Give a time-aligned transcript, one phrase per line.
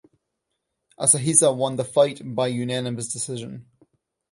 [0.99, 3.67] Asahisa won the fight by unanimous decision.